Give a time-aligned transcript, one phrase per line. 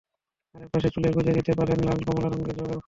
[0.55, 2.79] আরেক পাশে চুলে গুঁজে দিতে পারেন লাল, কমলা রঙের জারবারা ফুল।